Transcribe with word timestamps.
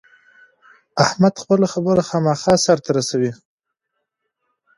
احمد 1.05 1.33
خپله 1.41 1.65
خبره 1.73 2.03
خامخا 2.09 2.53
سر 2.65 2.77
ته 2.85 2.89
رسوي. 2.97 3.31